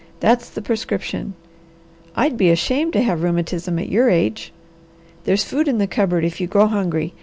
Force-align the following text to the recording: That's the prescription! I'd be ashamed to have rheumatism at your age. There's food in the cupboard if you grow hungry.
That's 0.19 0.49
the 0.49 0.63
prescription! 0.63 1.35
I'd 2.15 2.35
be 2.35 2.49
ashamed 2.49 2.93
to 2.93 3.03
have 3.03 3.21
rheumatism 3.21 3.77
at 3.77 3.89
your 3.91 4.09
age. 4.09 4.51
There's 5.25 5.43
food 5.43 5.67
in 5.67 5.77
the 5.77 5.85
cupboard 5.85 6.25
if 6.25 6.41
you 6.41 6.47
grow 6.47 6.65
hungry. 6.65 7.13